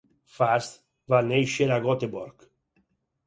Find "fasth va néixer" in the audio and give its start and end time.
0.35-1.67